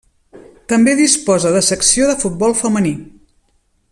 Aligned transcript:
També 0.71 0.95
disposa 0.99 1.51
de 1.57 1.61
secció 1.69 2.09
de 2.13 2.17
futbol 2.25 2.59
femení. 2.65 2.97